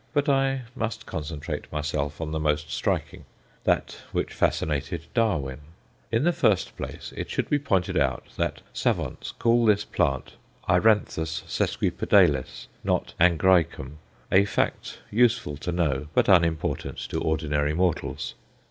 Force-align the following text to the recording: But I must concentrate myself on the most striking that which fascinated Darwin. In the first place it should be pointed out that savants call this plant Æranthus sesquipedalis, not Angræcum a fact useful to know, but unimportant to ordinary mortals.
But 0.13 0.27
I 0.27 0.63
must 0.75 1.05
concentrate 1.05 1.71
myself 1.71 2.19
on 2.19 2.31
the 2.31 2.39
most 2.39 2.71
striking 2.73 3.25
that 3.65 3.97
which 4.11 4.33
fascinated 4.33 5.03
Darwin. 5.13 5.59
In 6.11 6.23
the 6.23 6.33
first 6.33 6.75
place 6.75 7.13
it 7.15 7.29
should 7.29 7.51
be 7.51 7.59
pointed 7.59 7.95
out 7.97 8.25
that 8.35 8.61
savants 8.73 9.31
call 9.37 9.67
this 9.67 9.85
plant 9.85 10.33
Æranthus 10.67 11.43
sesquipedalis, 11.47 12.65
not 12.83 13.13
Angræcum 13.19 13.97
a 14.31 14.43
fact 14.45 14.97
useful 15.11 15.55
to 15.57 15.71
know, 15.71 16.07
but 16.15 16.27
unimportant 16.27 16.97
to 17.09 17.21
ordinary 17.21 17.75
mortals. 17.75 18.33